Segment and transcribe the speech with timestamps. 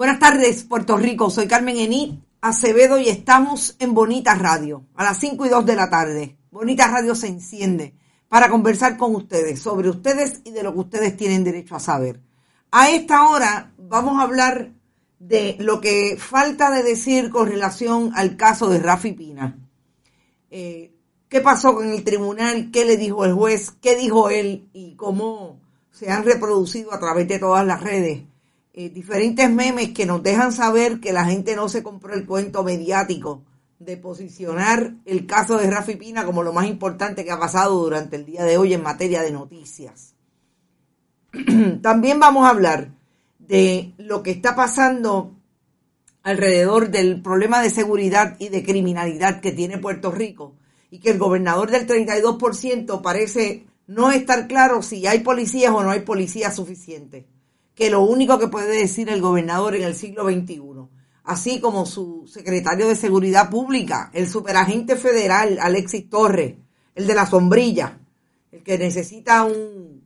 [0.00, 1.28] Buenas tardes, Puerto Rico.
[1.28, 5.76] Soy Carmen Enit Acevedo y estamos en Bonita Radio a las 5 y 2 de
[5.76, 6.38] la tarde.
[6.50, 7.94] Bonita Radio se enciende
[8.26, 12.22] para conversar con ustedes sobre ustedes y de lo que ustedes tienen derecho a saber.
[12.70, 14.72] A esta hora vamos a hablar
[15.18, 19.58] de lo que falta de decir con relación al caso de Rafi Pina.
[20.50, 20.94] Eh,
[21.28, 22.70] ¿Qué pasó con el tribunal?
[22.72, 23.70] ¿Qué le dijo el juez?
[23.82, 24.70] ¿Qué dijo él?
[24.72, 28.22] Y cómo se han reproducido a través de todas las redes
[28.72, 32.62] eh, diferentes memes que nos dejan saber que la gente no se compró el cuento
[32.62, 33.42] mediático
[33.80, 38.14] de posicionar el caso de Rafi Pina como lo más importante que ha pasado durante
[38.14, 40.14] el día de hoy en materia de noticias.
[41.82, 42.92] También vamos a hablar
[43.38, 45.34] de lo que está pasando
[46.22, 50.54] alrededor del problema de seguridad y de criminalidad que tiene Puerto Rico
[50.90, 55.90] y que el gobernador del 32% parece no estar claro si hay policías o no
[55.90, 57.24] hay policías suficientes
[57.80, 60.60] que lo único que puede decir el gobernador en el siglo XXI,
[61.24, 66.56] así como su secretario de Seguridad Pública, el superagente federal Alexis Torres,
[66.94, 67.98] el de la sombrilla,
[68.52, 70.04] el que necesita un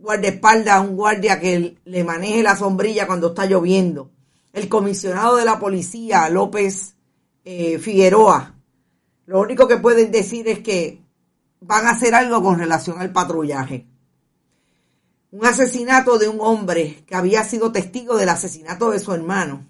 [0.00, 4.10] guardaespaldas, un guardia que le maneje la sombrilla cuando está lloviendo,
[4.52, 6.96] el comisionado de la policía López
[7.44, 8.56] eh, Figueroa,
[9.26, 11.00] lo único que pueden decir es que
[11.60, 13.91] van a hacer algo con relación al patrullaje
[15.32, 19.66] un asesinato de un hombre que había sido testigo del asesinato de su hermano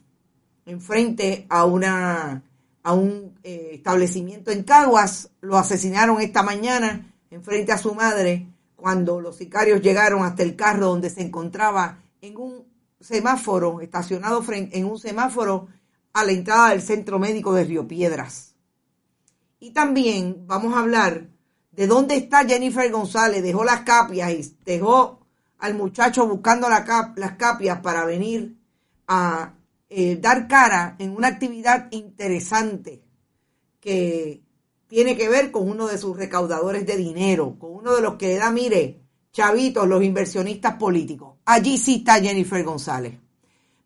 [0.67, 2.43] enfrente a una
[2.85, 9.21] a un eh, establecimiento en Caguas, lo asesinaron esta mañana enfrente a su madre cuando
[9.21, 12.65] los sicarios llegaron hasta el carro donde se encontraba en un
[13.01, 15.69] semáforo, estacionado en un semáforo
[16.13, 18.57] a la entrada del centro médico de Río Piedras.
[19.61, 21.29] Y también vamos a hablar
[21.71, 25.22] de dónde está Jennifer González, dejó las capias y dejó
[25.63, 28.57] al muchacho buscando las capias para venir
[29.07, 29.55] a
[29.89, 33.01] eh, dar cara en una actividad interesante
[33.79, 34.43] que
[34.89, 38.27] tiene que ver con uno de sus recaudadores de dinero, con uno de los que
[38.27, 39.03] le da, mire,
[39.33, 41.37] chavitos, los inversionistas políticos.
[41.45, 43.15] Allí sí está Jennifer González.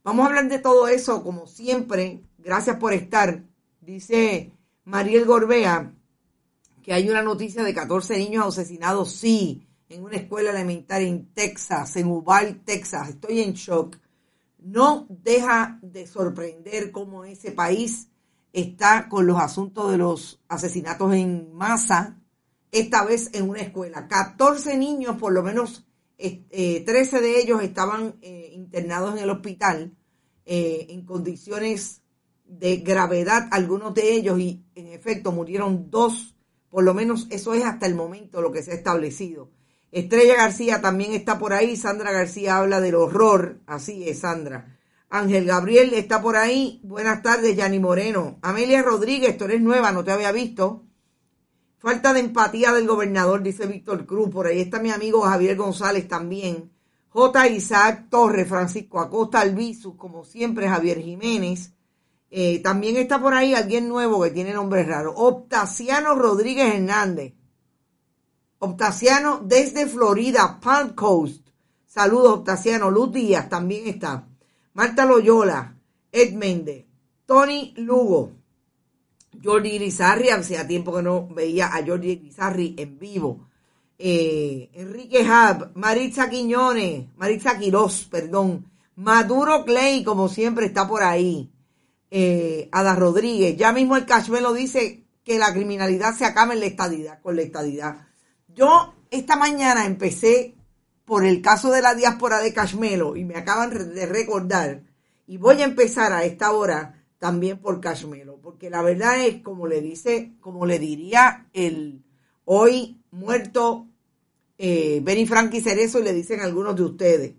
[0.03, 2.23] Vamos a hablar de todo eso, como siempre.
[2.39, 3.43] Gracias por estar.
[3.83, 4.51] Dice
[4.85, 5.93] Mariel Gorbea
[6.83, 9.13] que hay una noticia de 14 niños asesinados.
[9.13, 13.11] Sí, en una escuela elementaria en Texas, en Uvalde, Texas.
[13.11, 13.97] Estoy en shock.
[14.59, 18.09] No deja de sorprender cómo ese país
[18.53, 22.19] está con los asuntos de los asesinatos en masa,
[22.73, 24.09] esta vez en una escuela.
[24.09, 29.95] 14 niños, por lo menos 13 eh, de ellos estaban eh, internados en el hospital
[30.47, 32.03] eh, en condiciones
[32.45, 36.37] de gravedad, algunos de ellos, y en efecto murieron dos,
[36.71, 39.51] por lo menos eso es hasta el momento lo que se ha establecido.
[39.97, 41.75] Estrella García también está por ahí.
[41.75, 43.61] Sandra García habla del horror.
[43.67, 44.77] Así es, Sandra.
[45.09, 46.83] Ángel Gabriel está por ahí.
[46.85, 48.39] Buenas tardes, Yanni Moreno.
[48.43, 50.85] Amelia Rodríguez, tú eres nueva, no te había visto.
[51.79, 54.29] Falta de empatía del gobernador, dice Víctor Cruz.
[54.29, 56.71] Por ahí está mi amigo Javier González también.
[57.09, 57.49] J.
[57.49, 61.73] Isaac Torres, Francisco Acosta Albizu, como siempre, Javier Jiménez.
[62.31, 65.15] Eh, también está por ahí alguien nuevo que tiene nombre raro.
[65.17, 67.33] Optaciano Rodríguez Hernández.
[68.59, 71.47] Optaciano desde Florida, Palm Coast.
[71.87, 72.91] Saludos, Optaciano.
[72.91, 74.27] Luz Díaz también está.
[74.75, 75.75] Marta Loyola,
[76.13, 76.85] Ed Méndez,
[77.25, 78.33] Tony Lugo,
[79.43, 83.49] Jordi Irizarri, hacía tiempo que no veía a Jordi Irizarri en vivo.
[83.99, 91.51] Eh, Enrique Hab, Maritza Quiñones, Maritza Quiroz, perdón, Maduro Clay, como siempre, está por ahí.
[92.11, 94.07] Eh, Ada Rodríguez, ya mismo el
[94.43, 98.06] lo dice que la criminalidad se acabe en la estadidad, con la estadidad.
[98.57, 100.55] Yo esta mañana empecé
[101.05, 104.83] por el caso de la diáspora de Cashmelo y me acaban de recordar
[105.27, 109.67] y voy a empezar a esta hora también por Cashmelo, porque la verdad es como
[109.67, 112.03] le dice, como le diría el
[112.47, 113.89] hoy muerto
[114.57, 117.35] eh, Benny Frankie Cerezo y le dicen algunos de ustedes.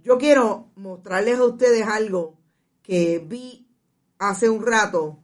[0.00, 2.36] Yo quiero mostrarles a ustedes algo
[2.82, 3.68] que vi
[4.18, 5.20] hace un rato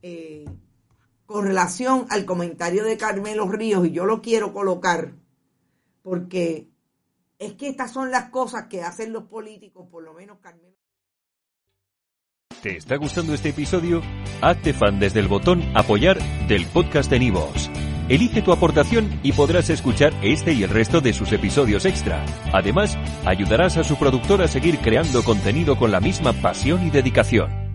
[0.00, 0.44] eh,
[1.26, 5.12] con relación al comentario de Carmelo Ríos y yo lo quiero colocar
[6.02, 6.68] porque
[7.38, 10.76] es que estas son las cosas que hacen los políticos, por lo menos Carmelo.
[12.62, 14.02] ¿Te está gustando este episodio?
[14.40, 17.70] Hazte fan desde el botón apoyar del podcast de Nivos.
[18.08, 22.24] Elige tu aportación y podrás escuchar este y el resto de sus episodios extra.
[22.52, 27.65] Además, ayudarás a su productor a seguir creando contenido con la misma pasión y dedicación.